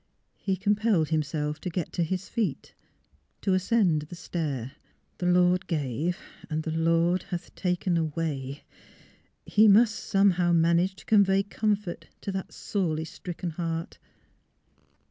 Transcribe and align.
He 0.39 0.55
com 0.57 0.73
pelled 0.73 1.09
himself 1.09 1.61
to 1.61 1.69
get 1.69 1.93
to 1.93 2.01
his 2.03 2.27
feet— 2.27 2.73
to 3.43 3.53
ascend 3.53 4.01
the 4.01 4.15
stair. 4.15 4.71
'^ 5.15 5.17
The 5.19 5.27
Lord 5.27 5.67
gave, 5.67 6.17
and 6.49 6.63
the 6.63 6.71
Lord 6.71 7.21
hath 7.29 7.53
taken 7.53 7.97
away" 7.97 8.63
He 9.45 9.67
must, 9.67 9.93
somehow, 9.93 10.53
manage 10.53 10.95
to 10.95 11.05
convey 11.05 11.43
comfort 11.43 12.07
to 12.21 12.31
that 12.31 12.51
sorely 12.51 13.05
stricken 13.05 13.51
heart. 13.51 13.99